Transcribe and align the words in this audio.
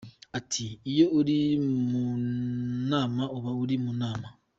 Ati 0.37 0.65
“Iyo 0.91 1.05
uri 1.19 1.39
mu 1.89 2.05
nama 2.91 3.23
uba 3.37 3.51
uri 3.63 3.75
mu 3.83 3.91
nama. 4.01 4.27